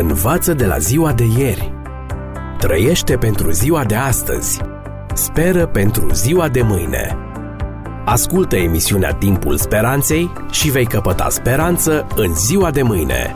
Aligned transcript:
Învață 0.00 0.54
de 0.54 0.66
la 0.66 0.78
ziua 0.78 1.12
de 1.12 1.24
ieri. 1.38 1.72
Trăiește 2.58 3.16
pentru 3.16 3.50
ziua 3.50 3.84
de 3.84 3.94
astăzi. 3.94 4.60
Speră 5.14 5.66
pentru 5.66 6.12
ziua 6.12 6.48
de 6.48 6.62
mâine. 6.62 7.16
Ascultă 8.04 8.56
emisiunea 8.56 9.12
Timpul 9.12 9.56
Speranței 9.56 10.32
și 10.50 10.70
vei 10.70 10.86
căpăta 10.86 11.28
speranță 11.28 12.06
în 12.16 12.34
ziua 12.34 12.70
de 12.70 12.82
mâine. 12.82 13.32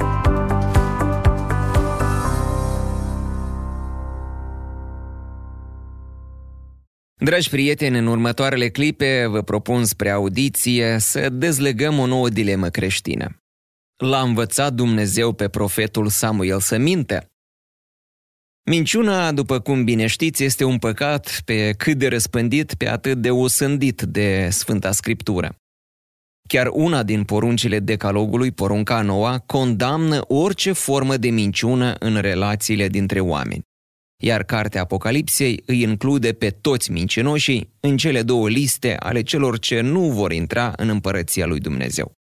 Dragi 7.14 7.50
prieteni, 7.50 7.98
în 7.98 8.06
următoarele 8.06 8.68
clipe 8.68 9.26
vă 9.30 9.42
propun 9.42 9.84
spre 9.84 10.10
audiție 10.10 10.96
să 10.98 11.28
dezlegăm 11.32 11.98
o 11.98 12.06
nouă 12.06 12.28
dilemă 12.28 12.68
creștină. 12.68 13.41
L-a 14.02 14.20
învățat 14.20 14.72
Dumnezeu 14.72 15.32
pe 15.32 15.48
profetul 15.48 16.08
Samuel 16.08 16.60
să 16.60 16.76
minte? 16.76 17.30
Minciuna, 18.70 19.32
după 19.32 19.60
cum 19.60 19.84
bine 19.84 20.06
știți, 20.06 20.44
este 20.44 20.64
un 20.64 20.78
păcat 20.78 21.42
pe 21.44 21.72
cât 21.72 21.98
de 21.98 22.08
răspândit, 22.08 22.74
pe 22.74 22.88
atât 22.88 23.18
de 23.18 23.30
osândit 23.30 24.02
de 24.02 24.48
Sfânta 24.50 24.92
Scriptură. 24.92 25.54
Chiar 26.48 26.66
una 26.72 27.02
din 27.02 27.24
poruncile 27.24 27.78
decalogului, 27.78 28.50
porunca 28.50 29.02
noua, 29.02 29.38
condamnă 29.38 30.24
orice 30.28 30.72
formă 30.72 31.16
de 31.16 31.30
minciună 31.30 31.94
în 31.98 32.16
relațiile 32.20 32.88
dintre 32.88 33.20
oameni 33.20 33.62
iar 34.22 34.42
cartea 34.42 34.80
Apocalipsei 34.80 35.62
îi 35.66 35.82
include 35.82 36.32
pe 36.32 36.50
toți 36.50 36.90
mincinoșii 36.90 37.72
în 37.80 37.96
cele 37.96 38.22
două 38.22 38.48
liste 38.48 38.96
ale 38.96 39.22
celor 39.22 39.58
ce 39.58 39.80
nu 39.80 40.10
vor 40.10 40.32
intra 40.32 40.72
în 40.76 40.88
împărăția 40.88 41.46
lui 41.46 41.60
Dumnezeu. 41.60 42.21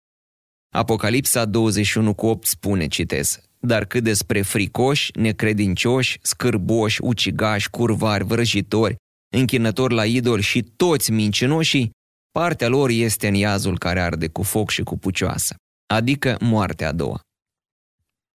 Apocalipsa 0.71 1.45
21 1.45 2.13
cu 2.13 2.25
8 2.25 2.47
spune, 2.47 2.87
citez, 2.87 3.39
dar 3.59 3.85
cât 3.85 4.03
despre 4.03 4.41
fricoși, 4.41 5.11
necredincioși, 5.13 6.19
scârboși, 6.21 7.01
ucigași, 7.01 7.69
curvari, 7.69 8.23
vrăjitori, 8.23 8.95
închinători 9.35 9.93
la 9.93 10.05
idol 10.05 10.39
și 10.39 10.61
toți 10.61 11.11
mincinoșii, 11.11 11.91
partea 12.31 12.67
lor 12.67 12.89
este 12.89 13.27
în 13.27 13.33
iazul 13.33 13.77
care 13.77 14.01
arde 14.01 14.27
cu 14.27 14.43
foc 14.43 14.69
și 14.69 14.83
cu 14.83 14.97
pucioasă, 14.97 15.55
adică 15.93 16.37
moartea 16.39 16.87
a 16.87 16.91
doua. 16.91 17.19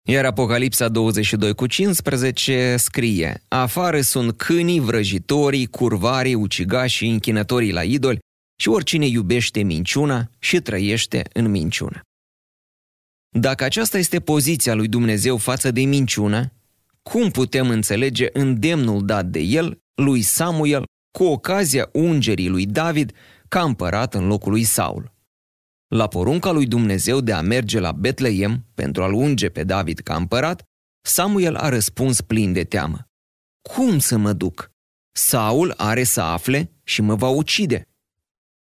Iar 0.08 0.24
Apocalipsa 0.24 0.88
22 0.88 1.54
cu 1.54 1.66
15 1.66 2.76
scrie 2.76 3.42
Afară 3.48 4.00
sunt 4.00 4.36
câinii, 4.36 4.80
vrăjitorii, 4.80 5.66
curvarii, 5.66 6.34
ucigașii, 6.34 7.10
închinătorii 7.10 7.72
la 7.72 7.82
idoli 7.82 8.18
și 8.60 8.68
oricine 8.68 9.06
iubește 9.06 9.62
minciuna 9.62 10.30
și 10.38 10.60
trăiește 10.60 11.24
în 11.32 11.50
minciună. 11.50 12.00
Dacă 13.38 13.64
aceasta 13.64 13.98
este 13.98 14.20
poziția 14.20 14.74
lui 14.74 14.88
Dumnezeu 14.88 15.36
față 15.36 15.70
de 15.70 15.80
minciună, 15.80 16.52
cum 17.02 17.30
putem 17.30 17.68
înțelege 17.68 18.28
îndemnul 18.32 19.06
dat 19.06 19.26
de 19.26 19.40
el, 19.40 19.78
lui 19.94 20.22
Samuel, 20.22 20.84
cu 21.18 21.24
ocazia 21.24 21.88
ungerii 21.92 22.48
lui 22.48 22.66
David 22.66 23.12
ca 23.48 23.62
împărat 23.62 24.14
în 24.14 24.26
locul 24.26 24.50
lui 24.50 24.64
Saul? 24.64 25.12
La 25.88 26.06
porunca 26.08 26.50
lui 26.50 26.66
Dumnezeu 26.66 27.20
de 27.20 27.32
a 27.32 27.40
merge 27.40 27.78
la 27.78 27.92
Betleem 27.92 28.66
pentru 28.74 29.02
a-l 29.02 29.12
unge 29.12 29.48
pe 29.48 29.64
David 29.64 29.98
ca 29.98 30.16
împărat, 30.16 30.62
Samuel 31.06 31.56
a 31.56 31.68
răspuns 31.68 32.20
plin 32.20 32.52
de 32.52 32.64
teamă. 32.64 33.08
Cum 33.68 33.98
să 33.98 34.16
mă 34.16 34.32
duc? 34.32 34.70
Saul 35.16 35.74
are 35.76 36.04
să 36.04 36.20
afle 36.20 36.70
și 36.84 37.02
mă 37.02 37.14
va 37.14 37.28
ucide. 37.28 37.88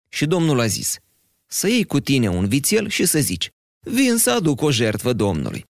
Și 0.09 0.27
Domnul 0.27 0.61
a 0.61 0.67
zis, 0.67 0.99
să 1.47 1.69
iei 1.69 1.85
cu 1.85 2.01
tine 2.01 2.29
un 2.29 2.49
vițel 2.49 2.89
și 2.89 3.05
să 3.05 3.19
zici, 3.19 3.51
vin 3.81 4.17
să 4.17 4.31
aduc 4.31 4.61
o 4.61 4.71
jertvă 4.71 5.13
Domnului. 5.13 5.65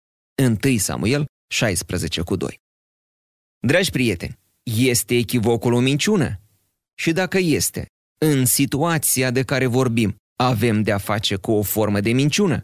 1 0.63 0.77
Samuel 0.77 1.25
16 1.51 2.21
cu 2.21 2.35
2. 2.35 2.59
Dragi 3.59 3.91
prieteni, 3.91 4.37
este 4.63 5.15
echivocul 5.15 5.73
o 5.73 5.79
minciună? 5.79 6.39
Și 6.95 7.11
dacă 7.11 7.37
este, 7.37 7.85
în 8.17 8.45
situația 8.45 9.31
de 9.31 9.43
care 9.43 9.65
vorbim, 9.65 10.15
avem 10.35 10.81
de-a 10.81 10.97
face 10.97 11.35
cu 11.35 11.51
o 11.51 11.61
formă 11.61 11.99
de 11.99 12.11
minciună. 12.11 12.63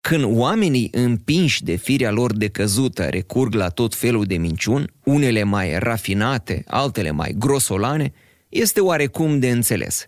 Când 0.00 0.24
oamenii 0.24 0.88
împinși 0.92 1.64
de 1.64 1.74
firea 1.74 2.10
lor 2.10 2.36
decăzută 2.36 3.08
recurg 3.08 3.54
la 3.54 3.68
tot 3.68 3.94
felul 3.94 4.24
de 4.24 4.36
minciuni, 4.36 4.86
unele 5.04 5.42
mai 5.42 5.78
rafinate, 5.78 6.64
altele 6.66 7.10
mai 7.10 7.34
grosolane, 7.38 8.12
este 8.48 8.80
oarecum 8.80 9.38
de 9.38 9.50
înțeles. 9.50 10.04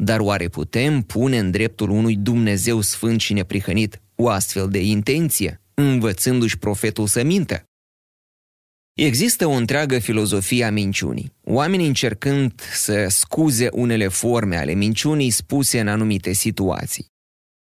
Dar 0.00 0.20
oare 0.20 0.48
putem 0.48 1.02
pune 1.02 1.38
în 1.38 1.50
dreptul 1.50 1.90
unui 1.90 2.16
Dumnezeu 2.16 2.80
sfânt 2.80 3.20
și 3.20 3.32
neprihănit 3.32 4.02
o 4.14 4.28
astfel 4.28 4.68
de 4.68 4.82
intenție, 4.82 5.60
învățându-și 5.74 6.58
profetul 6.58 7.06
să 7.06 7.22
mintă? 7.22 7.64
Există 8.92 9.46
o 9.46 9.50
întreagă 9.50 9.98
filozofie 9.98 10.64
a 10.64 10.70
minciunii, 10.70 11.32
oamenii 11.44 11.86
încercând 11.86 12.60
să 12.60 13.06
scuze 13.08 13.68
unele 13.72 14.08
forme 14.08 14.56
ale 14.56 14.72
minciunii 14.72 15.30
spuse 15.30 15.80
în 15.80 15.88
anumite 15.88 16.32
situații. 16.32 17.06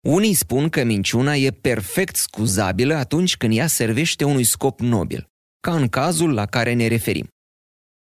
Unii 0.07 0.33
spun 0.33 0.69
că 0.69 0.83
minciuna 0.83 1.35
e 1.35 1.51
perfect 1.51 2.15
scuzabilă 2.15 2.95
atunci 2.95 3.37
când 3.37 3.57
ea 3.57 3.67
servește 3.67 4.23
unui 4.23 4.43
scop 4.43 4.79
nobil, 4.79 5.27
ca 5.59 5.75
în 5.75 5.87
cazul 5.87 6.33
la 6.33 6.45
care 6.45 6.73
ne 6.73 6.87
referim. 6.87 7.27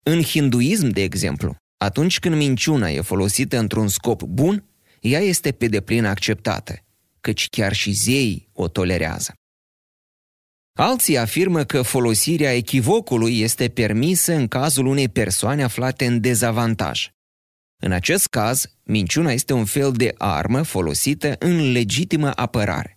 În 0.05 0.21
hinduism, 0.21 0.87
de 0.87 1.01
exemplu, 1.01 1.55
atunci 1.83 2.19
când 2.19 2.35
minciuna 2.35 2.89
e 2.89 3.01
folosită 3.01 3.57
într-un 3.57 3.87
scop 3.87 4.23
bun, 4.23 4.63
ea 5.01 5.19
este 5.19 5.51
pe 5.51 5.67
deplin 5.67 6.05
acceptată, 6.05 6.79
căci 7.21 7.49
chiar 7.49 7.73
și 7.73 7.91
zeii 7.91 8.49
o 8.53 8.67
tolerează. 8.67 9.33
Alții 10.79 11.17
afirmă 11.17 11.63
că 11.63 11.81
folosirea 11.81 12.55
echivocului 12.55 13.39
este 13.39 13.69
permisă 13.69 14.33
în 14.33 14.47
cazul 14.47 14.85
unei 14.85 15.09
persoane 15.09 15.63
aflate 15.63 16.05
în 16.05 16.21
dezavantaj. 16.21 17.09
În 17.81 17.91
acest 17.91 18.27
caz, 18.27 18.65
minciuna 18.83 19.31
este 19.31 19.53
un 19.53 19.65
fel 19.65 19.91
de 19.91 20.15
armă 20.17 20.61
folosită 20.61 21.35
în 21.39 21.71
legitimă 21.71 22.31
apărare. 22.35 22.95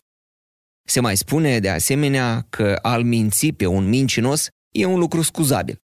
Se 0.89 1.01
mai 1.01 1.17
spune 1.17 1.59
de 1.59 1.71
asemenea 1.71 2.47
că 2.51 2.79
al 2.83 3.03
minți 3.03 3.49
pe 3.49 3.67
un 3.67 3.89
mincinos 3.89 4.49
e 4.75 4.85
un 4.85 4.99
lucru 4.99 5.23
scuzabil. 5.23 5.77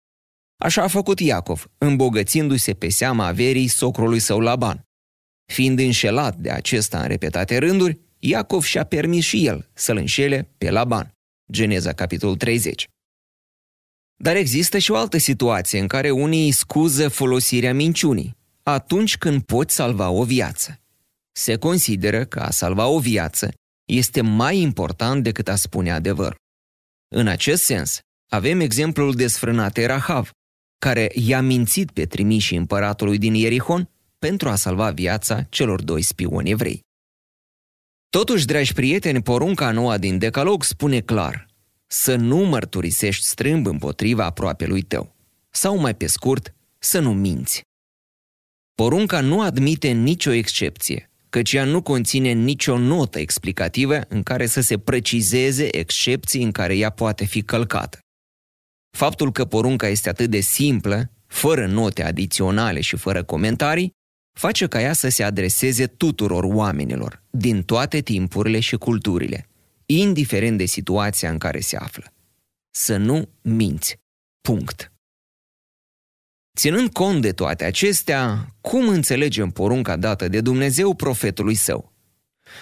Așa 0.62 0.84
a 0.84 0.88
făcut 0.88 1.20
Iacov, 1.20 1.72
îmbogățindu-se 1.78 2.74
pe 2.74 2.90
seama 2.90 3.26
averii 3.26 3.68
socrului 3.68 4.20
său 4.20 4.40
Laban. 4.40 4.86
Fiind 5.46 5.80
înșelat 5.80 6.36
de 6.36 6.50
acesta 6.52 7.02
în 7.02 7.08
repetate 7.08 7.58
rânduri, 7.58 8.00
Iacov 8.20 8.64
și-a 8.64 8.84
permis 8.84 9.26
și 9.26 9.46
el 9.46 9.70
să-l 9.74 9.98
înșele 9.98 10.50
pe 10.58 10.70
Laban. 10.70 11.12
Geneza, 11.52 11.94
capitolul 11.94 12.36
30. 12.36 12.88
Dar 14.16 14.36
există 14.36 14.78
și 14.78 14.92
o 14.92 14.96
altă 14.96 15.18
situație 15.18 15.80
în 15.80 15.88
care 15.88 16.12
unii 16.12 16.52
scuză 16.52 17.08
folosirea 17.08 17.74
minciunii, 17.74 18.38
atunci 18.64 19.18
când 19.18 19.44
poți 19.44 19.76
salva 19.76 20.10
o 20.10 20.24
viață. 20.24 20.80
Se 21.32 21.56
consideră 21.56 22.26
că 22.26 22.40
a 22.40 22.50
salva 22.50 22.88
o 22.88 23.00
viață 23.00 23.54
este 23.86 24.22
mai 24.22 24.58
important 24.58 25.24
decât 25.24 25.48
a 25.48 25.56
spune 25.56 25.92
adevăr. 25.92 26.36
În 27.16 27.28
acest 27.28 27.64
sens, 27.64 28.00
avem 28.32 28.60
exemplul 28.60 29.14
desfrânatei 29.14 29.86
Rahav, 29.86 30.32
care 30.82 31.12
i-a 31.14 31.42
mințit 31.42 31.92
pe 31.92 32.06
trimișii 32.06 32.58
împăratului 32.58 33.18
din 33.18 33.34
Ierihon 33.34 33.90
pentru 34.20 34.50
a 34.50 34.56
salva 34.56 34.92
viața 34.92 35.42
celor 35.42 35.82
doi 35.82 36.02
spioni 36.02 36.50
evrei. 36.50 36.80
Totuși, 38.10 38.46
dragi 38.46 38.74
prieteni, 38.74 39.22
porunca 39.22 39.72
noua 39.72 39.98
din 39.98 40.18
Decalog 40.18 40.64
spune 40.64 41.00
clar 41.02 41.48
să 41.88 42.16
nu 42.16 42.38
mărturisești 42.38 43.26
strâmb 43.26 43.68
împotriva 43.68 44.26
aproapelui 44.26 44.82
tău. 44.82 45.16
Sau 45.50 45.78
mai 45.78 45.96
pe 45.96 46.08
scurt, 46.08 46.54
să 46.80 47.00
nu 47.00 47.14
minți. 47.14 47.62
Porunca 48.76 49.20
nu 49.22 49.42
admite 49.42 49.88
nicio 49.88 50.32
excepție, 50.32 51.10
căci 51.30 51.54
ea 51.54 51.64
nu 51.64 51.82
conține 51.82 52.32
nicio 52.32 52.78
notă 52.78 53.20
explicativă 53.20 54.02
în 54.08 54.24
care 54.24 54.46
să 54.46 54.62
se 54.62 54.78
precizeze 54.78 55.78
excepții 55.78 56.44
în 56.44 56.52
care 56.52 56.76
ea 56.78 56.90
poate 56.90 57.26
fi 57.26 57.42
călcată. 57.42 58.00
Faptul 58.92 59.32
că 59.32 59.46
porunca 59.46 59.88
este 59.88 60.10
atât 60.10 60.30
de 60.30 60.40
simplă, 60.40 61.12
fără 61.28 61.68
note 61.68 62.04
adiționale 62.04 62.82
și 62.82 62.96
fără 62.96 63.24
comentarii, 63.24 63.92
face 64.40 64.68
ca 64.68 64.82
ea 64.82 64.94
să 64.94 65.10
se 65.10 65.24
adreseze 65.24 65.88
tuturor 65.88 66.44
oamenilor, 66.44 67.24
din 67.30 67.64
toate 67.64 68.02
timpurile 68.02 68.60
și 68.60 68.76
culturile, 68.76 69.48
indiferent 69.86 70.58
de 70.58 70.66
situația 70.66 71.30
în 71.30 71.38
care 71.38 71.60
se 71.60 71.78
află. 71.78 72.14
Să 72.70 72.98
nu 72.98 73.30
minți. 73.42 74.00
Punct. 74.42 74.92
Ținând 76.58 76.92
cont 76.92 77.22
de 77.22 77.32
toate 77.32 77.64
acestea, 77.64 78.48
cum 78.62 78.88
înțelegem 78.88 79.50
porunca 79.50 79.98
dată 79.98 80.28
de 80.28 80.42
Dumnezeu 80.42 80.94
profetului 80.94 81.56
său? 81.56 81.94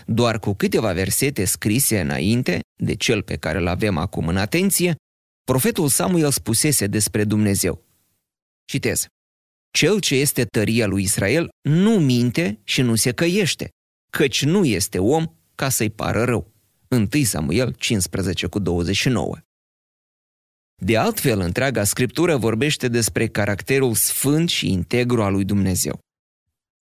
Doar 0.05 0.39
cu 0.39 0.53
câteva 0.53 0.93
versete 0.93 1.45
scrise 1.45 1.99
înainte 1.99 2.59
de 2.75 2.95
cel 2.95 3.21
pe 3.21 3.35
care 3.35 3.57
îl 3.57 3.67
avem 3.67 3.97
acum 3.97 4.27
în 4.27 4.37
atenție, 4.37 4.95
profetul 5.49 5.87
Samuel 5.87 6.31
spusese 6.31 6.87
despre 6.87 7.23
Dumnezeu. 7.23 7.85
Citez. 8.65 9.05
Cel 9.71 9.99
ce 9.99 10.15
este 10.15 10.45
tăria 10.45 10.87
lui 10.87 11.03
Israel 11.03 11.49
nu 11.61 11.99
minte 11.99 12.59
și 12.63 12.81
nu 12.81 12.95
se 12.95 13.11
căiește, 13.11 13.69
căci 14.11 14.43
nu 14.43 14.65
este 14.65 14.99
om 14.99 15.25
ca 15.55 15.69
să-i 15.69 15.89
pară 15.89 16.23
rău. 16.23 16.51
1 16.87 17.23
Samuel 17.23 17.71
15 17.71 18.47
cu 18.47 18.59
29. 18.59 19.37
De 20.75 20.97
altfel, 20.97 21.39
întreaga 21.39 21.83
scriptură 21.83 22.37
vorbește 22.37 22.87
despre 22.87 23.27
caracterul 23.27 23.93
sfânt 23.93 24.49
și 24.49 24.71
integru 24.71 25.23
al 25.23 25.33
lui 25.33 25.45
Dumnezeu. 25.45 25.99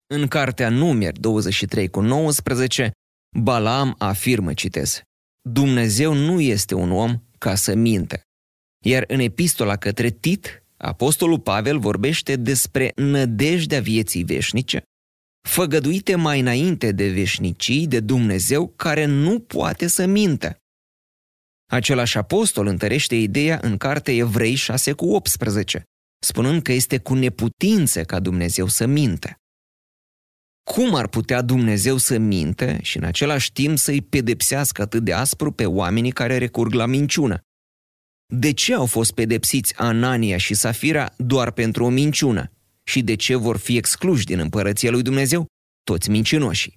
În 0.07 0.27
cartea 0.27 0.69
Numeri 0.69 1.19
23 1.19 1.87
cu 1.87 2.01
19, 2.01 2.91
Balaam 3.37 3.95
afirmă, 3.97 4.53
citez, 4.53 5.01
Dumnezeu 5.41 6.13
nu 6.13 6.39
este 6.39 6.75
un 6.75 6.91
om 6.91 7.21
ca 7.37 7.55
să 7.55 7.75
minte. 7.75 8.24
Iar 8.87 9.03
în 9.07 9.19
epistola 9.19 9.75
către 9.75 10.09
Tit, 10.09 10.63
Apostolul 10.77 11.39
Pavel 11.39 11.79
vorbește 11.79 12.35
despre 12.35 12.91
nădejdea 12.95 13.81
vieții 13.81 14.23
veșnice, 14.23 14.81
făgăduite 15.47 16.15
mai 16.15 16.39
înainte 16.39 16.91
de 16.91 17.09
veșnicii 17.09 17.87
de 17.87 17.99
Dumnezeu 17.99 18.67
care 18.67 19.05
nu 19.05 19.39
poate 19.39 19.87
să 19.87 20.05
mintă. 20.05 20.57
Același 21.71 22.17
apostol 22.17 22.67
întărește 22.67 23.15
ideea 23.15 23.59
în 23.61 23.77
carte 23.77 24.11
Evrei 24.11 24.55
6 24.55 24.91
cu 24.91 25.05
18, 25.05 25.83
spunând 26.23 26.61
că 26.61 26.71
este 26.71 26.97
cu 26.97 27.13
neputință 27.13 28.03
ca 28.03 28.19
Dumnezeu 28.19 28.67
să 28.67 28.85
minte. 28.85 29.35
Cum 30.71 30.95
ar 30.95 31.07
putea 31.07 31.41
Dumnezeu 31.41 31.97
să 31.97 32.17
minte 32.17 32.79
și 32.81 32.97
în 32.97 33.03
același 33.03 33.51
timp 33.51 33.77
să-i 33.77 34.01
pedepsească 34.01 34.81
atât 34.81 35.03
de 35.03 35.13
aspru 35.13 35.51
pe 35.51 35.65
oamenii 35.65 36.11
care 36.11 36.37
recurg 36.37 36.73
la 36.73 36.85
minciună? 36.85 37.39
De 38.33 38.51
ce 38.51 38.73
au 38.73 38.85
fost 38.85 39.11
pedepsiți 39.11 39.75
Anania 39.75 40.37
și 40.37 40.53
Safira 40.53 41.13
doar 41.17 41.51
pentru 41.51 41.83
o 41.83 41.89
minciună? 41.89 42.51
Și 42.83 43.01
de 43.01 43.15
ce 43.15 43.35
vor 43.35 43.57
fi 43.57 43.77
excluși 43.77 44.25
din 44.25 44.39
împărăția 44.39 44.91
lui 44.91 45.01
Dumnezeu 45.01 45.45
toți 45.83 46.09
mincinoșii? 46.09 46.73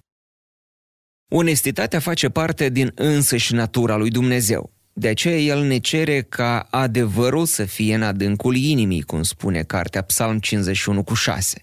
Onestitatea 1.31 1.99
face 1.99 2.29
parte 2.29 2.69
din 2.69 2.91
însăși 2.95 3.53
natura 3.53 3.95
lui 3.95 4.09
Dumnezeu. 4.09 4.73
De 4.93 5.07
aceea 5.07 5.37
el 5.37 5.61
ne 5.61 5.77
cere 5.77 6.21
ca 6.21 6.67
adevărul 6.69 7.45
să 7.45 7.65
fie 7.65 7.95
în 7.95 8.03
adâncul 8.03 8.55
inimii, 8.55 9.01
cum 9.01 9.23
spune 9.23 9.63
cartea 9.63 10.01
Psalm 10.01 10.39
51 10.39 11.03
cu 11.03 11.13
6. 11.13 11.61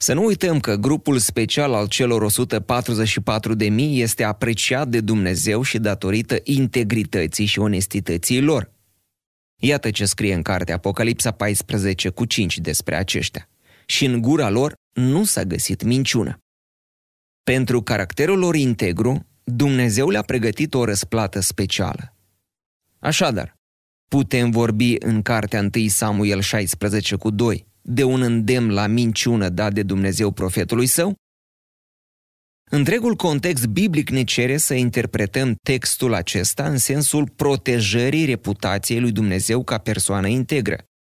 Să 0.00 0.12
nu 0.12 0.24
uităm 0.24 0.60
că 0.60 0.74
grupul 0.74 1.18
special 1.18 1.74
al 1.74 1.88
celor 1.88 2.22
144 2.22 3.54
de 3.54 3.68
mii 3.68 4.00
este 4.00 4.24
apreciat 4.24 4.88
de 4.88 5.00
Dumnezeu 5.00 5.62
și 5.62 5.78
datorită 5.78 6.36
integrității 6.42 7.44
și 7.44 7.58
onestității 7.58 8.40
lor. 8.40 8.76
Iată 9.60 9.90
ce 9.90 10.04
scrie 10.04 10.34
în 10.34 10.42
cartea 10.42 10.74
Apocalipsa 10.74 11.30
14 11.30 12.08
cu 12.08 12.24
5 12.24 12.58
despre 12.58 12.96
aceștia. 12.96 13.48
Și 13.86 14.04
în 14.04 14.20
gura 14.20 14.48
lor 14.48 14.74
nu 14.92 15.24
s-a 15.24 15.42
găsit 15.42 15.82
minciună. 15.82 16.38
Pentru 17.42 17.82
caracterul 17.82 18.38
lor 18.38 18.54
integru, 18.54 19.26
Dumnezeu 19.44 20.08
le-a 20.08 20.22
pregătit 20.22 20.74
o 20.74 20.84
răsplată 20.84 21.40
specială. 21.40 22.16
Așadar, 22.98 23.54
putem 24.08 24.50
vorbi 24.50 24.96
în 24.98 25.22
cartea 25.22 25.68
1 25.74 25.86
Samuel 25.88 26.40
16 26.40 27.16
cu 27.16 27.30
2 27.30 27.66
de 27.82 28.04
un 28.04 28.22
îndemn 28.22 28.70
la 28.70 28.86
minciună 28.86 29.48
dat 29.48 29.72
de 29.72 29.82
Dumnezeu 29.82 30.30
profetului 30.30 30.86
său? 30.86 31.14
Întregul 32.70 33.14
context 33.14 33.66
biblic 33.66 34.10
ne 34.10 34.24
cere 34.24 34.56
să 34.56 34.74
interpretăm 34.74 35.54
textul 35.62 36.14
acesta 36.14 36.68
în 36.68 36.78
sensul 36.78 37.28
protejării 37.36 38.24
reputației 38.24 39.00
lui 39.00 39.12
Dumnezeu 39.12 39.64
ca 39.64 39.78
persoană 39.78 40.26
integră, 40.26 40.78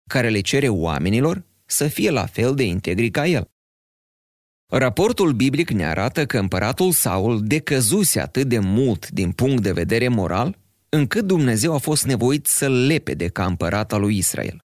care 0.09 0.29
le 0.29 0.39
cere 0.39 0.67
oamenilor 0.67 1.45
să 1.65 1.87
fie 1.87 2.09
la 2.09 2.25
fel 2.25 2.55
de 2.55 2.63
integri 2.63 3.09
ca 3.09 3.27
el. 3.27 3.47
Raportul 4.71 5.33
biblic 5.33 5.69
ne 5.69 5.85
arată 5.85 6.25
că 6.25 6.37
împăratul 6.37 6.91
Saul 6.91 7.47
decăzuse 7.47 8.19
atât 8.19 8.47
de 8.47 8.59
mult 8.59 9.09
din 9.09 9.31
punct 9.31 9.63
de 9.63 9.71
vedere 9.71 10.07
moral, 10.07 10.57
încât 10.89 11.25
Dumnezeu 11.25 11.73
a 11.73 11.77
fost 11.77 12.05
nevoit 12.05 12.47
să-l 12.47 12.85
lepede 12.85 13.27
ca 13.27 13.45
împărat 13.45 13.93
al 13.93 14.01
lui 14.01 14.17
Israel. 14.17 14.63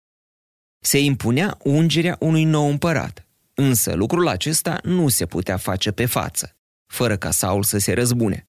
Se 0.79 0.99
impunea 0.99 1.57
ungerea 1.63 2.15
unui 2.19 2.43
nou 2.43 2.69
împărat, 2.69 3.27
însă 3.53 3.93
lucrul 3.93 4.27
acesta 4.27 4.79
nu 4.83 5.07
se 5.07 5.25
putea 5.25 5.57
face 5.57 5.91
pe 5.91 6.05
față 6.05 6.56
fără 6.87 7.17
ca 7.17 7.31
Saul 7.31 7.63
să 7.63 7.77
se 7.77 7.93
răzbune. 7.93 8.47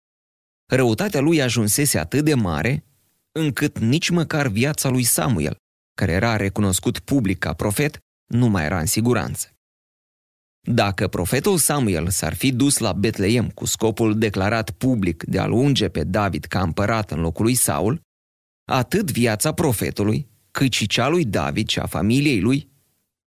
Răutatea 0.66 1.20
lui 1.20 1.42
ajunsese 1.42 1.98
atât 1.98 2.24
de 2.24 2.34
mare, 2.34 2.84
încât 3.32 3.78
nici 3.78 4.08
măcar 4.08 4.46
viața 4.46 4.88
lui 4.88 5.02
Samuel, 5.02 5.56
care 5.94 6.12
era 6.12 6.36
recunoscut 6.36 6.98
public 6.98 7.38
ca 7.38 7.52
profet, 7.52 7.98
nu 8.26 8.48
mai 8.48 8.64
era 8.64 8.78
în 8.78 8.86
siguranță. 8.86 9.52
Dacă 10.60 11.08
profetul 11.08 11.58
Samuel 11.58 12.08
s-ar 12.08 12.34
fi 12.34 12.52
dus 12.52 12.78
la 12.78 12.92
Betleem 12.92 13.50
cu 13.50 13.64
scopul 13.64 14.18
declarat 14.18 14.70
public 14.70 15.22
de 15.24 15.38
a-l 15.38 15.52
unge 15.52 15.88
pe 15.88 16.04
David 16.04 16.44
ca 16.44 16.62
împărat 16.62 17.10
în 17.10 17.20
locul 17.20 17.44
lui 17.44 17.54
Saul, 17.54 18.00
atât 18.64 19.10
viața 19.10 19.52
profetului, 19.52 20.28
cât 20.50 20.72
și 20.72 20.86
cea 20.86 21.08
lui 21.08 21.24
David 21.24 21.68
și 21.68 21.78
a 21.78 21.86
familiei 21.86 22.40
lui, 22.40 22.70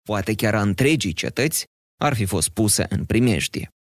poate 0.04 0.34
chiar 0.34 0.56
a 0.56 0.62
întregii 0.62 1.14
cetăți, 1.14 1.66
ar 2.02 2.16
fi 2.16 2.26
fost 2.26 2.50
pusă 2.50 2.86
în 2.90 3.06
primejdie. 3.06 3.75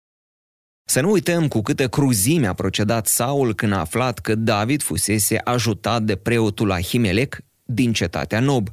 Să 0.85 1.01
nu 1.01 1.11
uităm 1.11 1.47
cu 1.47 1.61
câtă 1.61 1.87
cruzime 1.89 2.47
a 2.47 2.53
procedat 2.53 3.07
Saul 3.07 3.53
când 3.53 3.73
a 3.73 3.79
aflat 3.79 4.19
că 4.19 4.35
David 4.35 4.81
fusese 4.81 5.37
ajutat 5.37 6.03
de 6.03 6.15
preotul 6.15 6.71
Ahimelec 6.71 7.37
din 7.63 7.93
cetatea 7.93 8.39
Nob. 8.39 8.69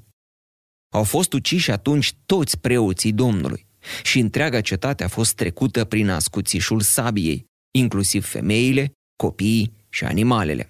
Au 0.95 1.05
fost 1.05 1.33
uciși 1.33 1.71
atunci 1.71 2.15
toți 2.27 2.59
preoții 2.59 3.13
Domnului 3.13 3.67
și 4.03 4.19
întreaga 4.19 4.61
cetate 4.61 5.05
a 5.05 5.09
fost 5.09 5.35
trecută 5.35 5.85
prin 5.85 6.09
ascuțișul 6.09 6.81
sabiei, 6.81 7.45
inclusiv 7.71 8.25
femeile, 8.27 8.93
copiii 9.17 9.73
și 9.89 10.05
animalele. 10.05 10.69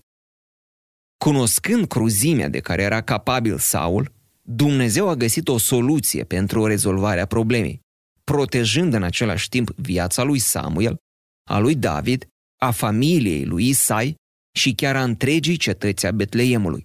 Cunoscând 1.24 1.86
cruzimea 1.86 2.48
de 2.48 2.60
care 2.60 2.82
era 2.82 3.00
capabil 3.00 3.58
Saul, 3.58 4.12
Dumnezeu 4.42 5.08
a 5.08 5.14
găsit 5.14 5.48
o 5.48 5.58
soluție 5.58 6.24
pentru 6.24 6.66
rezolvarea 6.66 7.26
problemei, 7.26 7.80
protejând 8.24 8.94
în 8.94 9.02
același 9.02 9.48
timp 9.48 9.70
viața 9.70 10.22
lui 10.22 10.38
Samuel 10.38 10.96
a 11.50 11.58
lui 11.58 11.74
David, 11.74 12.26
a 12.60 12.70
familiei 12.70 13.44
lui 13.44 13.68
Isai 13.68 14.14
și 14.58 14.74
chiar 14.74 14.96
a 14.96 15.02
întregii 15.02 15.56
cetăți 15.56 16.06
a 16.06 16.10
Betleemului. 16.10 16.84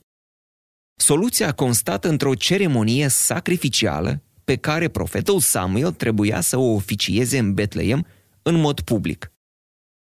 Soluția 0.99 1.47
a 1.47 1.53
constat 1.53 2.05
într-o 2.05 2.35
ceremonie 2.35 3.07
sacrificială 3.07 4.21
pe 4.43 4.55
care 4.55 4.87
profetul 4.87 5.39
Samuel 5.39 5.91
trebuia 5.91 6.41
să 6.41 6.57
o 6.57 6.73
oficieze 6.73 7.37
în 7.37 7.53
Betleem 7.53 8.05
în 8.41 8.55
mod 8.55 8.81
public. 8.81 9.31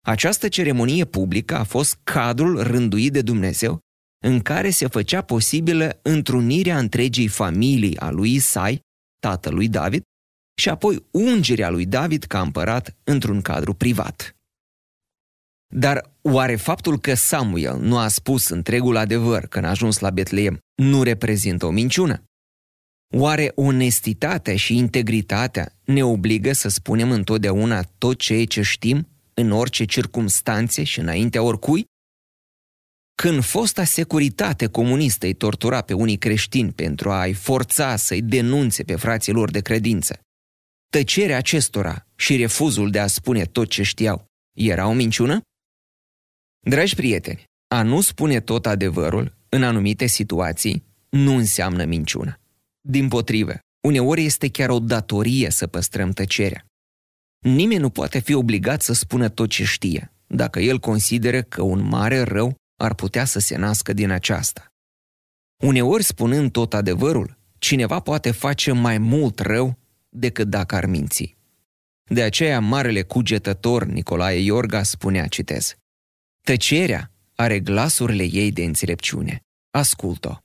Această 0.07 0.49
ceremonie 0.49 1.05
publică 1.05 1.57
a 1.57 1.65
fost 1.65 1.99
cadrul 2.03 2.63
rânduit 2.63 3.13
de 3.13 3.23
Dumnezeu 3.23 3.79
în 4.25 4.41
care 4.41 4.71
se 4.71 4.87
făcea 4.87 5.23
posibilă 5.23 5.99
întrunirea 6.03 6.79
întregii 6.79 7.29
familii 7.29 7.99
a 7.99 8.11
lui 8.11 8.35
Isai, 8.35 8.81
tatălui 9.19 9.69
David, 9.69 10.03
și 10.61 10.69
apoi 10.69 11.07
ungerea 11.11 11.71
lui 11.71 11.87
David 11.87 12.25
ca 12.25 12.41
împărat 12.41 12.97
într-un 13.05 13.41
cadru 13.41 13.75
privat. 13.75 14.34
Dar 15.77 16.11
oare 16.23 16.57
faptul 16.57 16.99
că 16.99 17.15
Samuel 17.15 17.79
nu 17.79 17.99
a 17.99 18.09
spus 18.09 18.49
întregul 18.49 18.97
adevăr 18.97 19.47
când 19.47 19.65
a 19.65 19.69
ajuns 19.69 19.99
la 19.99 20.11
Betleem 20.11 20.59
nu 20.75 21.03
reprezintă 21.03 21.67
o 21.67 21.71
minciună? 21.71 22.25
Oare 23.15 23.53
onestitatea 23.55 24.57
și 24.57 24.77
integritatea 24.77 25.73
ne 25.85 26.05
obligă 26.05 26.53
să 26.53 26.69
spunem 26.69 27.11
întotdeauna 27.11 27.83
tot 27.83 28.19
ceea 28.19 28.45
ce 28.45 28.63
știm, 28.63 29.09
în 29.35 29.51
orice 29.51 29.85
circumstanțe 29.85 30.85
și 30.85 31.01
înaintea 31.01 31.43
oricui? 31.43 31.85
Când 33.23 33.43
fosta 33.43 33.85
securitate 33.85 34.67
comunistă 34.67 35.27
îi 35.27 35.35
tortura 35.35 35.81
pe 35.81 35.93
unii 35.93 36.17
creștini 36.17 36.73
pentru 36.73 37.11
a-i 37.11 37.33
forța 37.33 37.97
să-i 37.97 38.23
denunțe 38.23 38.83
pe 38.83 38.97
frații 38.97 39.33
lor 39.33 39.51
de 39.51 39.61
credință, 39.61 40.21
tăcerea 40.91 41.37
acestora 41.37 42.07
și 42.17 42.37
refuzul 42.37 42.91
de 42.91 42.99
a 42.99 43.07
spune 43.07 43.45
tot 43.45 43.69
ce 43.69 43.83
știau 43.83 44.25
era 44.57 44.87
o 44.87 44.93
minciună? 44.93 45.43
Dragi 46.67 46.95
prieteni, 46.95 47.45
a 47.69 47.83
nu 47.83 48.01
spune 48.01 48.41
tot 48.41 48.67
adevărul 48.67 49.37
în 49.49 49.63
anumite 49.63 50.07
situații 50.07 50.85
nu 51.09 51.35
înseamnă 51.35 51.85
minciună. 51.85 52.41
Din 52.81 53.09
potrivă, 53.09 53.59
uneori 53.87 54.25
este 54.25 54.51
chiar 54.51 54.71
o 54.71 54.79
datorie 54.79 55.51
să 55.51 55.67
păstrăm 55.67 56.11
tăcerea. 56.11 56.65
Nimeni 57.39 57.81
nu 57.81 57.91
poate 57.91 58.19
fi 58.19 58.35
obligat 58.35 58.83
să 58.83 58.93
spună 58.93 59.29
tot 59.29 59.49
ce 59.49 59.65
știe, 59.65 60.13
dacă 60.27 60.61
el 60.61 60.79
consideră 60.79 61.43
că 61.43 61.63
un 61.63 61.89
mare 61.89 62.21
rău 62.21 62.55
ar 62.77 62.95
putea 62.95 63.25
să 63.25 63.39
se 63.39 63.57
nască 63.57 63.93
din 63.93 64.11
aceasta. 64.11 64.67
Uneori, 65.63 66.03
spunând 66.03 66.51
tot 66.51 66.75
adevărul, 66.75 67.39
cineva 67.59 68.01
poate 68.01 68.31
face 68.31 68.73
mai 68.73 68.99
mult 68.99 69.39
rău 69.39 69.79
decât 70.09 70.49
dacă 70.49 70.75
ar 70.75 70.87
minți. 70.87 71.37
De 72.05 72.23
aceea, 72.23 72.61
marele 72.61 73.03
cugetător 73.03 73.85
Nicolae 73.85 74.39
Iorga 74.39 74.83
spunea, 74.83 75.27
citez, 75.27 75.77
Tăcerea 76.45 77.13
are 77.35 77.61
glasurile 77.61 78.25
ei 78.25 78.53
de 78.53 78.65
înțelepciune. 78.65 79.41
Ascult-o. 79.71 80.37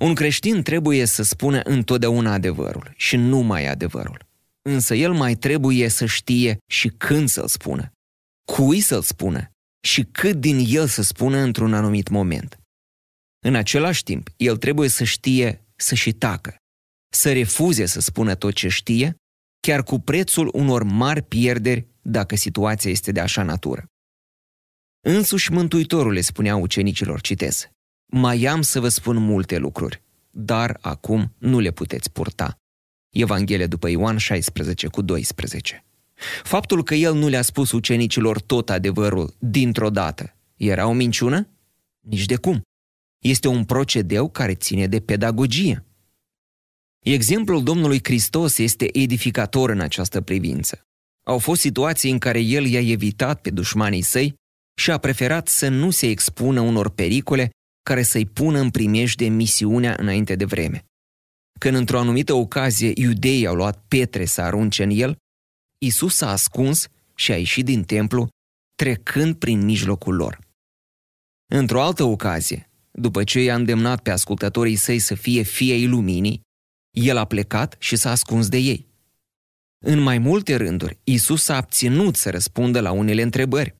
Un 0.00 0.14
creștin 0.14 0.62
trebuie 0.62 1.04
să 1.04 1.22
spună 1.22 1.60
întotdeauna 1.60 2.32
adevărul 2.32 2.92
și 2.96 3.16
numai 3.16 3.66
adevărul. 3.66 4.26
Însă 4.62 4.94
el 4.94 5.12
mai 5.12 5.34
trebuie 5.34 5.88
să 5.88 6.06
știe 6.06 6.58
și 6.66 6.88
când 6.88 7.28
să-l 7.28 7.48
spună, 7.48 7.92
cui 8.44 8.80
să-l 8.80 9.02
spună 9.02 9.50
și 9.80 10.02
cât 10.02 10.36
din 10.36 10.64
el 10.68 10.86
să 10.86 11.02
spună 11.02 11.38
într-un 11.38 11.74
anumit 11.74 12.08
moment. 12.08 12.58
În 13.46 13.54
același 13.54 14.02
timp, 14.02 14.28
el 14.36 14.56
trebuie 14.56 14.88
să 14.88 15.04
știe 15.04 15.64
să 15.76 15.94
și 15.94 16.12
tacă, 16.12 16.56
să 17.12 17.32
refuze 17.32 17.86
să 17.86 18.00
spună 18.00 18.34
tot 18.34 18.54
ce 18.54 18.68
știe, 18.68 19.14
chiar 19.60 19.82
cu 19.82 19.98
prețul 19.98 20.50
unor 20.52 20.82
mari 20.82 21.22
pierderi 21.22 21.86
dacă 22.02 22.36
situația 22.36 22.90
este 22.90 23.12
de 23.12 23.20
așa 23.20 23.42
natură. 23.42 23.89
Însuși 25.02 25.52
Mântuitorul 25.52 26.12
le 26.12 26.20
spunea 26.20 26.56
ucenicilor, 26.56 27.20
citez, 27.20 27.70
Mai 28.06 28.44
am 28.44 28.62
să 28.62 28.80
vă 28.80 28.88
spun 28.88 29.16
multe 29.16 29.58
lucruri, 29.58 30.02
dar 30.30 30.78
acum 30.80 31.34
nu 31.38 31.58
le 31.58 31.70
puteți 31.70 32.10
purta. 32.10 32.56
Evanghelia 33.10 33.66
după 33.66 33.88
Ioan 33.88 34.16
16 34.16 34.86
cu 34.86 35.02
12. 35.02 35.84
Faptul 36.42 36.84
că 36.84 36.94
el 36.94 37.14
nu 37.14 37.28
le-a 37.28 37.42
spus 37.42 37.72
ucenicilor 37.72 38.40
tot 38.40 38.70
adevărul 38.70 39.34
dintr-o 39.38 39.90
dată 39.90 40.34
era 40.56 40.86
o 40.86 40.92
minciună? 40.92 41.48
Nici 42.00 42.26
de 42.26 42.36
cum. 42.36 42.62
Este 43.18 43.48
un 43.48 43.64
procedeu 43.64 44.30
care 44.30 44.54
ține 44.54 44.86
de 44.86 45.00
pedagogie. 45.00 45.84
Exemplul 46.98 47.62
Domnului 47.62 48.00
Hristos 48.02 48.58
este 48.58 48.98
edificator 48.98 49.70
în 49.70 49.80
această 49.80 50.20
privință. 50.20 50.80
Au 51.22 51.38
fost 51.38 51.60
situații 51.60 52.10
în 52.10 52.18
care 52.18 52.40
el 52.40 52.66
i-a 52.66 52.80
evitat 52.80 53.40
pe 53.40 53.50
dușmanii 53.50 54.02
săi 54.02 54.38
și 54.80 54.90
a 54.90 54.98
preferat 54.98 55.48
să 55.48 55.68
nu 55.68 55.90
se 55.90 56.06
expună 56.06 56.60
unor 56.60 56.90
pericole 56.90 57.50
care 57.82 58.02
să-i 58.02 58.26
pună 58.26 58.58
în 58.58 58.70
primejde 58.70 59.28
misiunea 59.28 59.96
înainte 59.98 60.34
de 60.36 60.44
vreme. 60.44 60.84
Când 61.58 61.76
într-o 61.76 61.98
anumită 61.98 62.32
ocazie 62.32 62.92
iudeii 62.94 63.46
au 63.46 63.54
luat 63.54 63.84
pietre 63.88 64.24
să 64.24 64.40
arunce 64.40 64.82
în 64.82 64.90
el, 64.90 65.16
Isus 65.78 66.16
s-a 66.16 66.30
ascuns 66.30 66.86
și 67.14 67.32
a 67.32 67.36
ieșit 67.36 67.64
din 67.64 67.84
templu, 67.84 68.28
trecând 68.74 69.34
prin 69.34 69.64
mijlocul 69.64 70.14
lor. 70.14 70.38
Într-o 71.52 71.82
altă 71.82 72.04
ocazie, 72.04 72.70
după 72.90 73.24
ce 73.24 73.40
i-a 73.40 73.54
îndemnat 73.54 74.02
pe 74.02 74.10
ascultătorii 74.10 74.76
săi 74.76 74.98
să 74.98 75.14
fie 75.14 75.42
fiei 75.42 75.86
luminii, 75.86 76.40
el 76.90 77.16
a 77.16 77.24
plecat 77.24 77.76
și 77.78 77.96
s-a 77.96 78.10
ascuns 78.10 78.48
de 78.48 78.56
ei. 78.56 78.86
În 79.84 79.98
mai 79.98 80.18
multe 80.18 80.56
rânduri, 80.56 80.98
Isus 81.04 81.42
s-a 81.42 81.56
abținut 81.56 82.16
să 82.16 82.30
răspundă 82.30 82.80
la 82.80 82.90
unele 82.90 83.22
întrebări. 83.22 83.78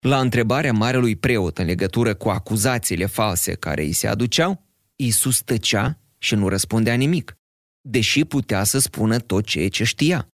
La 0.00 0.20
întrebarea 0.20 0.72
marelui 0.72 1.16
preot 1.16 1.58
în 1.58 1.64
legătură 1.66 2.14
cu 2.14 2.28
acuzațiile 2.28 3.06
false 3.06 3.54
care 3.54 3.82
îi 3.82 3.92
se 3.92 4.06
aduceau, 4.06 4.64
Isus 4.96 5.40
tăcea 5.40 5.98
și 6.18 6.34
nu 6.34 6.48
răspundea 6.48 6.94
nimic, 6.94 7.36
deși 7.80 8.24
putea 8.24 8.64
să 8.64 8.78
spună 8.78 9.18
tot 9.18 9.44
ceea 9.44 9.68
ce 9.68 9.84
știa. 9.84 10.28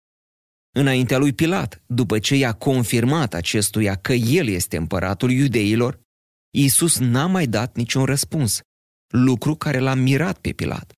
Înaintea 0.77 1.19
lui 1.19 1.33
Pilat, 1.33 1.83
după 1.87 2.19
ce 2.19 2.35
i-a 2.35 2.53
confirmat 2.53 3.35
acestuia 3.35 3.95
că 3.95 4.13
el 4.13 4.49
este 4.49 4.77
împăratul 4.77 5.31
iudeilor, 5.31 6.01
Iisus 6.51 6.99
n-a 6.99 7.27
mai 7.27 7.47
dat 7.47 7.77
niciun 7.77 8.05
răspuns, 8.05 8.61
lucru 9.07 9.55
care 9.55 9.79
l-a 9.79 9.95
mirat 9.95 10.39
pe 10.39 10.53
Pilat. 10.53 10.93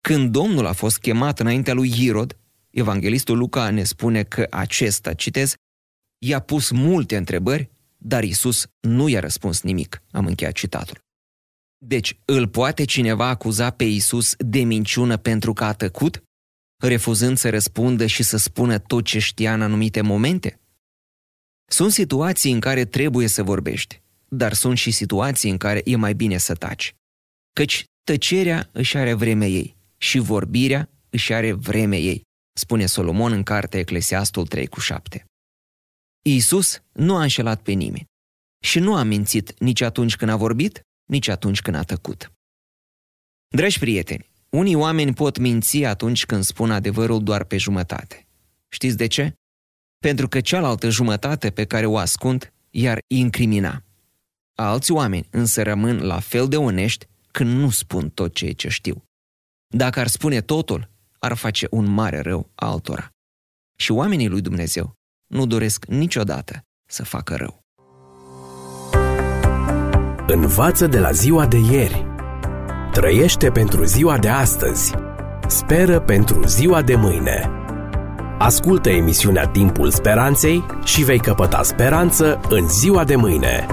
Când 0.00 0.32
Domnul 0.32 0.66
a 0.66 0.72
fost 0.72 0.98
chemat 0.98 1.40
înaintea 1.40 1.74
lui 1.74 1.92
Irod, 1.96 2.38
evanghelistul 2.70 3.38
Luca 3.38 3.70
ne 3.70 3.84
spune 3.84 4.22
că 4.22 4.46
acesta, 4.50 5.14
citez, 5.14 5.54
i-a 6.18 6.40
pus 6.40 6.70
multe 6.70 7.16
întrebări, 7.16 7.70
dar 7.96 8.24
Isus 8.24 8.66
nu 8.80 9.08
i-a 9.08 9.20
răspuns 9.20 9.62
nimic. 9.62 10.02
Am 10.10 10.26
încheiat 10.26 10.52
citatul. 10.52 11.00
Deci, 11.78 12.18
îl 12.24 12.48
poate 12.48 12.84
cineva 12.84 13.28
acuza 13.28 13.70
pe 13.70 13.84
Isus 13.84 14.34
de 14.38 14.60
minciună 14.60 15.16
pentru 15.16 15.52
că 15.52 15.64
a 15.64 15.72
tăcut, 15.72 16.22
refuzând 16.82 17.38
să 17.38 17.50
răspundă 17.50 18.06
și 18.06 18.22
să 18.22 18.36
spună 18.36 18.78
tot 18.78 19.04
ce 19.04 19.18
știa 19.18 19.54
în 19.54 19.62
anumite 19.62 20.00
momente? 20.00 20.60
Sunt 21.70 21.92
situații 21.92 22.52
în 22.52 22.60
care 22.60 22.84
trebuie 22.84 23.26
să 23.26 23.42
vorbești, 23.42 24.02
dar 24.28 24.52
sunt 24.52 24.78
și 24.78 24.90
situații 24.90 25.50
în 25.50 25.56
care 25.56 25.82
e 25.84 25.96
mai 25.96 26.14
bine 26.14 26.36
să 26.36 26.54
taci. 26.54 26.94
Căci 27.52 27.84
tăcerea 28.04 28.68
își 28.72 28.96
are 28.96 29.12
vremea 29.14 29.48
ei 29.48 29.76
și 29.96 30.18
vorbirea 30.18 30.88
își 31.10 31.32
are 31.32 31.52
vremea 31.52 31.98
ei, 31.98 32.22
spune 32.52 32.86
Solomon 32.86 33.32
în 33.32 33.42
cartea 33.42 33.80
Eclesiastul 33.80 34.46
3 34.46 34.66
cu 34.66 34.80
7. 34.80 35.27
Iisus 36.22 36.82
nu 36.92 37.16
a 37.16 37.22
înșelat 37.22 37.62
pe 37.62 37.72
nimeni 37.72 38.06
și 38.60 38.78
nu 38.78 38.96
a 38.96 39.02
mințit 39.02 39.60
nici 39.60 39.80
atunci 39.80 40.16
când 40.16 40.30
a 40.30 40.36
vorbit, 40.36 40.80
nici 41.04 41.28
atunci 41.28 41.62
când 41.62 41.76
a 41.76 41.82
tăcut. 41.82 42.32
Dragi 43.48 43.78
prieteni, 43.78 44.30
unii 44.48 44.74
oameni 44.74 45.14
pot 45.14 45.38
minți 45.38 45.84
atunci 45.84 46.26
când 46.26 46.44
spun 46.44 46.70
adevărul 46.70 47.22
doar 47.22 47.44
pe 47.44 47.56
jumătate. 47.56 48.26
Știți 48.68 48.96
de 48.96 49.06
ce? 49.06 49.32
Pentru 49.98 50.28
că 50.28 50.40
cealaltă 50.40 50.88
jumătate 50.90 51.50
pe 51.50 51.64
care 51.64 51.86
o 51.86 51.96
ascund 51.96 52.52
i-ar 52.70 52.98
incrimina. 53.06 53.82
Alți 54.54 54.92
oameni 54.92 55.26
însă 55.30 55.62
rămân 55.62 55.98
la 56.06 56.20
fel 56.20 56.48
de 56.48 56.56
onești 56.56 57.06
când 57.30 57.50
nu 57.50 57.70
spun 57.70 58.10
tot 58.10 58.34
ceea 58.34 58.52
ce 58.52 58.68
știu. 58.68 59.02
Dacă 59.66 60.00
ar 60.00 60.06
spune 60.06 60.40
totul, 60.40 60.90
ar 61.18 61.34
face 61.34 61.66
un 61.70 61.84
mare 61.84 62.20
rău 62.20 62.50
altora. 62.54 63.10
Și 63.78 63.90
oamenii 63.92 64.28
lui 64.28 64.40
Dumnezeu 64.40 64.97
nu 65.28 65.46
doresc 65.46 65.84
niciodată 65.84 66.64
să 66.86 67.04
facă 67.04 67.34
rău. 67.36 67.62
Învață 70.26 70.86
de 70.86 70.98
la 70.98 71.10
ziua 71.10 71.46
de 71.46 71.58
ieri. 71.70 72.06
Trăiește 72.92 73.50
pentru 73.50 73.84
ziua 73.84 74.18
de 74.18 74.28
astăzi. 74.28 74.94
Speră 75.46 76.00
pentru 76.00 76.46
ziua 76.46 76.82
de 76.82 76.94
mâine. 76.94 77.50
Ascultă 78.38 78.88
emisiunea 78.88 79.46
Timpul 79.46 79.90
Speranței 79.90 80.66
și 80.84 81.04
vei 81.04 81.18
căpăta 81.18 81.62
speranță 81.62 82.40
în 82.48 82.68
ziua 82.68 83.04
de 83.04 83.16
mâine. 83.16 83.66